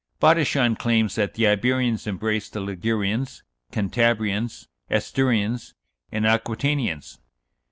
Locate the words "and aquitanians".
6.11-7.19